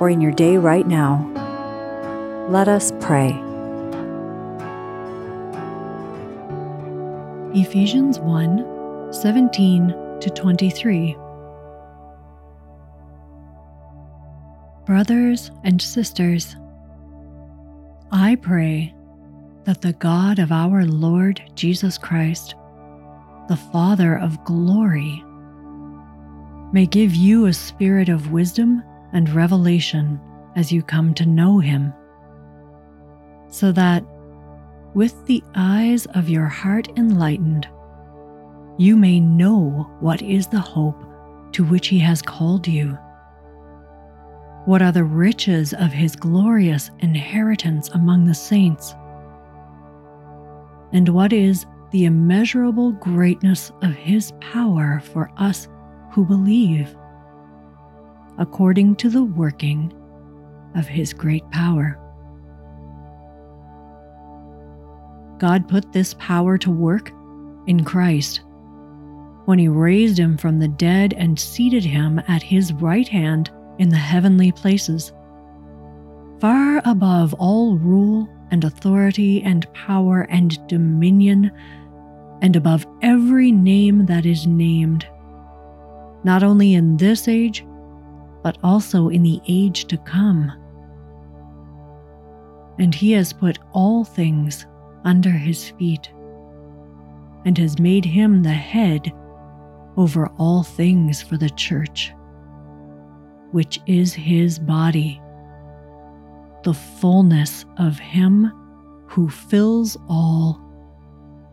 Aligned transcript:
or 0.00 0.10
in 0.10 0.20
your 0.20 0.32
day 0.32 0.56
right 0.56 0.86
now, 0.86 1.26
let 2.48 2.68
us 2.68 2.92
pray. 3.00 3.30
Ephesians 7.54 8.18
1 8.20 9.12
17 9.12 9.88
to 10.20 10.30
23. 10.30 11.16
Brothers 14.84 15.50
and 15.64 15.80
sisters, 15.80 16.56
I 18.10 18.36
pray 18.36 18.94
that 19.64 19.82
the 19.82 19.92
God 19.94 20.38
of 20.38 20.52
our 20.52 20.84
Lord 20.84 21.42
Jesus 21.54 21.98
Christ, 21.98 22.54
the 23.48 23.58
Father 23.72 24.18
of 24.18 24.42
glory, 24.44 25.22
may 26.72 26.86
give 26.86 27.14
you 27.14 27.46
a 27.46 27.52
spirit 27.52 28.08
of 28.08 28.30
wisdom 28.30 28.82
and 29.12 29.28
revelation 29.30 30.20
as 30.56 30.72
you 30.72 30.82
come 30.82 31.14
to 31.14 31.26
know 31.26 31.58
Him, 31.58 31.92
so 33.48 33.72
that, 33.72 34.04
with 34.94 35.26
the 35.26 35.42
eyes 35.54 36.06
of 36.06 36.28
your 36.28 36.46
heart 36.46 36.88
enlightened, 36.96 37.68
you 38.78 38.96
may 38.96 39.20
know 39.20 39.90
what 40.00 40.22
is 40.22 40.46
the 40.46 40.60
hope 40.60 41.02
to 41.52 41.64
which 41.64 41.88
He 41.88 41.98
has 41.98 42.22
called 42.22 42.66
you. 42.66 42.98
What 44.64 44.82
are 44.82 44.92
the 44.92 45.04
riches 45.04 45.72
of 45.72 45.92
His 45.92 46.14
glorious 46.14 46.90
inheritance 46.98 47.88
among 47.90 48.26
the 48.26 48.34
saints? 48.34 48.94
And 50.92 51.08
what 51.08 51.32
is 51.32 51.66
the 51.90 52.04
immeasurable 52.04 52.92
greatness 52.92 53.72
of 53.82 53.94
His 53.94 54.32
power 54.40 55.00
for 55.12 55.30
us 55.38 55.68
who 56.12 56.24
believe? 56.24 56.94
According 58.38 58.96
to 58.96 59.10
the 59.10 59.24
working 59.24 59.92
of 60.74 60.86
his 60.86 61.12
great 61.12 61.48
power. 61.50 61.98
God 65.38 65.68
put 65.68 65.92
this 65.92 66.14
power 66.14 66.58
to 66.58 66.70
work 66.70 67.12
in 67.66 67.84
Christ 67.84 68.40
when 69.44 69.58
he 69.58 69.68
raised 69.68 70.18
him 70.18 70.36
from 70.36 70.58
the 70.58 70.68
dead 70.68 71.14
and 71.14 71.38
seated 71.38 71.84
him 71.84 72.20
at 72.28 72.42
his 72.42 72.72
right 72.74 73.08
hand 73.08 73.50
in 73.78 73.88
the 73.88 73.96
heavenly 73.96 74.52
places, 74.52 75.12
far 76.38 76.82
above 76.84 77.32
all 77.34 77.76
rule 77.78 78.28
and 78.50 78.64
authority 78.64 79.42
and 79.42 79.72
power 79.72 80.22
and 80.28 80.66
dominion, 80.68 81.50
and 82.42 82.56
above 82.56 82.86
every 83.02 83.50
name 83.50 84.06
that 84.06 84.26
is 84.26 84.46
named, 84.46 85.06
not 86.24 86.42
only 86.42 86.74
in 86.74 86.96
this 86.96 87.26
age, 87.26 87.64
but 88.48 88.56
also 88.64 89.10
in 89.10 89.22
the 89.22 89.42
age 89.46 89.84
to 89.84 89.98
come. 89.98 90.50
And 92.78 92.94
he 92.94 93.12
has 93.12 93.30
put 93.30 93.58
all 93.72 94.04
things 94.04 94.64
under 95.04 95.28
his 95.28 95.68
feet, 95.72 96.10
and 97.44 97.58
has 97.58 97.78
made 97.78 98.06
him 98.06 98.42
the 98.42 98.48
head 98.48 99.12
over 99.98 100.28
all 100.38 100.62
things 100.62 101.20
for 101.20 101.36
the 101.36 101.50
church, 101.50 102.14
which 103.52 103.80
is 103.86 104.14
his 104.14 104.58
body, 104.58 105.20
the 106.62 106.72
fullness 106.72 107.66
of 107.76 107.98
him 107.98 108.50
who 109.08 109.28
fills 109.28 109.98
all 110.08 110.58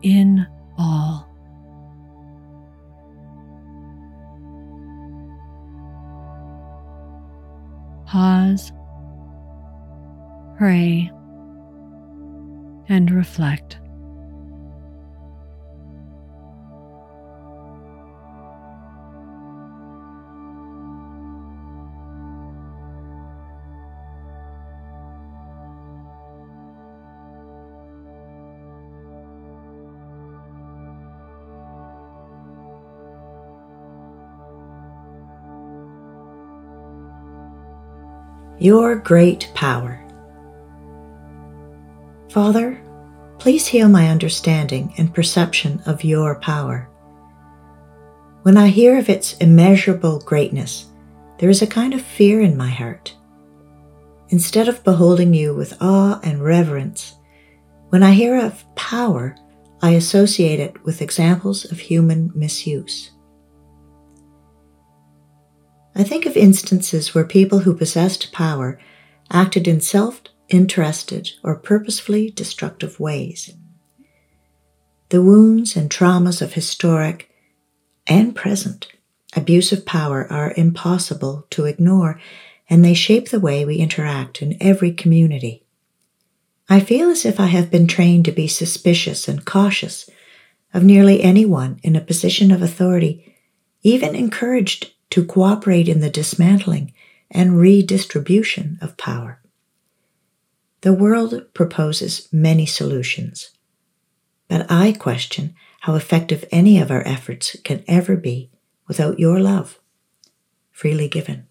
in 0.00 0.46
all. 0.78 1.27
Pause, 8.08 8.72
pray, 10.56 11.10
and 12.88 13.10
reflect. 13.10 13.78
Your 38.58 38.96
great 38.96 39.50
power. 39.54 40.04
Father, 42.28 42.80
please 43.38 43.66
heal 43.66 43.88
my 43.88 44.08
understanding 44.08 44.92
and 44.98 45.14
perception 45.14 45.80
of 45.86 46.04
your 46.04 46.34
power. 46.40 46.88
When 48.42 48.56
I 48.56 48.68
hear 48.68 48.98
of 48.98 49.08
its 49.08 49.36
immeasurable 49.38 50.20
greatness, 50.20 50.86
there 51.38 51.50
is 51.50 51.62
a 51.62 51.66
kind 51.66 51.94
of 51.94 52.02
fear 52.02 52.40
in 52.40 52.56
my 52.56 52.68
heart. 52.68 53.14
Instead 54.30 54.68
of 54.68 54.84
beholding 54.84 55.32
you 55.32 55.54
with 55.54 55.80
awe 55.80 56.20
and 56.22 56.42
reverence, 56.42 57.14
when 57.90 58.02
I 58.02 58.12
hear 58.12 58.44
of 58.44 58.64
power, 58.74 59.36
I 59.80 59.92
associate 59.92 60.58
it 60.58 60.84
with 60.84 61.00
examples 61.00 61.64
of 61.70 61.78
human 61.78 62.32
misuse. 62.34 63.12
I 65.98 66.04
think 66.04 66.26
of 66.26 66.36
instances 66.36 67.12
where 67.12 67.24
people 67.24 67.58
who 67.60 67.74
possessed 67.74 68.32
power 68.32 68.78
acted 69.32 69.66
in 69.66 69.80
self 69.80 70.22
interested 70.48 71.30
or 71.42 71.56
purposefully 71.56 72.30
destructive 72.30 73.00
ways. 73.00 73.52
The 75.08 75.20
wounds 75.20 75.74
and 75.74 75.90
traumas 75.90 76.40
of 76.40 76.52
historic 76.52 77.28
and 78.06 78.34
present 78.34 78.86
abuse 79.34 79.72
of 79.72 79.84
power 79.84 80.32
are 80.32 80.54
impossible 80.56 81.46
to 81.50 81.64
ignore, 81.64 82.20
and 82.70 82.84
they 82.84 82.94
shape 82.94 83.30
the 83.30 83.40
way 83.40 83.64
we 83.64 83.76
interact 83.76 84.40
in 84.40 84.56
every 84.60 84.92
community. 84.92 85.64
I 86.68 86.78
feel 86.78 87.10
as 87.10 87.24
if 87.24 87.40
I 87.40 87.46
have 87.46 87.72
been 87.72 87.88
trained 87.88 88.24
to 88.26 88.32
be 88.32 88.46
suspicious 88.46 89.26
and 89.26 89.44
cautious 89.44 90.08
of 90.72 90.84
nearly 90.84 91.22
anyone 91.22 91.80
in 91.82 91.96
a 91.96 92.00
position 92.00 92.52
of 92.52 92.62
authority, 92.62 93.34
even 93.82 94.14
encouraged 94.14 94.92
to 95.10 95.24
cooperate 95.24 95.88
in 95.88 96.00
the 96.00 96.10
dismantling 96.10 96.92
and 97.30 97.58
redistribution 97.58 98.78
of 98.80 98.96
power. 98.96 99.40
The 100.82 100.92
world 100.92 101.52
proposes 101.54 102.28
many 102.32 102.66
solutions, 102.66 103.50
but 104.48 104.70
I 104.70 104.92
question 104.92 105.54
how 105.80 105.94
effective 105.94 106.44
any 106.50 106.78
of 106.78 106.90
our 106.90 107.06
efforts 107.06 107.56
can 107.64 107.84
ever 107.86 108.16
be 108.16 108.50
without 108.86 109.18
your 109.18 109.40
love, 109.40 109.78
freely 110.70 111.08
given. 111.08 111.46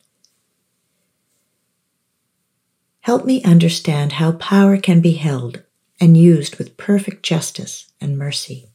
Help 3.01 3.25
me 3.25 3.41
understand 3.43 4.13
how 4.13 4.33
power 4.33 4.77
can 4.77 4.99
be 4.99 5.13
held 5.13 5.63
and 5.99 6.17
used 6.17 6.57
with 6.57 6.77
perfect 6.77 7.23
justice 7.23 7.91
and 8.01 8.17
mercy. 8.17 8.69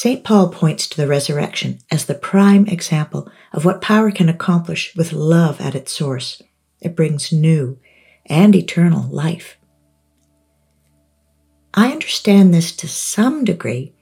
St. 0.00 0.22
Paul 0.22 0.50
points 0.50 0.86
to 0.86 0.96
the 0.96 1.08
resurrection 1.08 1.80
as 1.90 2.04
the 2.04 2.14
prime 2.14 2.68
example 2.68 3.28
of 3.52 3.64
what 3.64 3.82
power 3.82 4.12
can 4.12 4.28
accomplish 4.28 4.94
with 4.94 5.12
love 5.12 5.60
at 5.60 5.74
its 5.74 5.92
source. 5.92 6.40
It 6.80 6.94
brings 6.94 7.32
new 7.32 7.80
and 8.24 8.54
eternal 8.54 9.10
life. 9.10 9.56
I 11.74 11.90
understand 11.90 12.54
this 12.54 12.70
to 12.76 12.86
some 12.86 13.44
degree, 13.44 13.92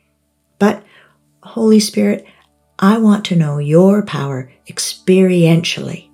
but 0.59 0.85
Holy 1.43 1.81
Spirit, 1.81 2.27
I 2.79 2.99
want 2.99 3.25
to 3.27 3.37
know 3.37 3.57
your 3.57 4.03
power 4.03 4.53
experientially. 4.69 6.11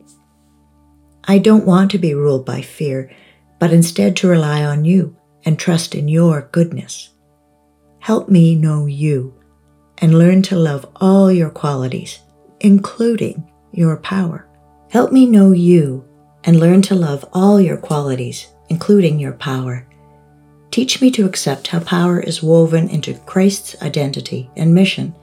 I 1.25 1.39
don't 1.39 1.67
want 1.67 1.91
to 1.91 1.99
be 1.99 2.15
ruled 2.15 2.47
by 2.47 2.61
fear, 2.61 3.11
but 3.59 3.73
instead 3.73 4.15
to 4.19 4.29
rely 4.29 4.65
on 4.65 4.85
you 4.85 5.17
and 5.45 5.59
trust 5.59 5.97
in 5.97 6.07
your 6.07 6.49
goodness. 6.53 7.09
Help 7.99 8.29
me 8.29 8.55
know 8.55 8.87
you 8.87 9.42
and 10.03 10.19
learn 10.19 10.43
to 10.43 10.57
love 10.57 10.85
all 10.97 11.33
your 11.33 11.49
qualities, 11.49 12.19
including 12.61 13.51
your 13.73 13.97
power. 13.97 14.47
Help 14.91 15.13
me 15.13 15.25
know 15.25 15.53
you 15.53 16.07
and 16.45 16.61
learn 16.61 16.83
to 16.83 16.95
love 16.95 17.25
all 17.33 17.61
your 17.61 17.77
qualities, 17.77 18.49
including 18.69 19.19
your 19.19 19.33
power. 19.33 19.87
Teach 20.71 21.01
me 21.01 21.11
to 21.13 21.25
accept 21.25 21.69
how 21.69 21.81
power 21.81 22.21
is 22.21 22.43
woven 22.43 22.89
into 22.89 23.15
Christ's 23.21 23.81
identity 23.81 24.51
and 24.57 24.75
mission, 24.75 25.15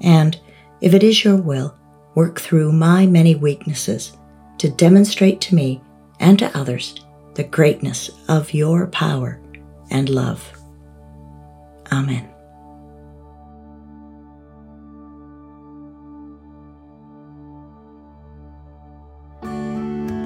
and, 0.00 0.38
if 0.80 0.94
it 0.94 1.02
is 1.02 1.24
your 1.24 1.36
will, 1.36 1.76
work 2.14 2.40
through 2.40 2.72
my 2.72 3.06
many 3.06 3.34
weaknesses 3.34 4.16
to 4.58 4.68
demonstrate 4.68 5.40
to 5.42 5.54
me 5.54 5.80
and 6.18 6.38
to 6.38 6.58
others 6.58 7.04
the 7.34 7.44
greatness 7.44 8.10
of 8.28 8.52
your 8.52 8.88
power 8.88 9.40
and 9.90 10.08
love. 10.08 10.52
Amen. 11.92 12.28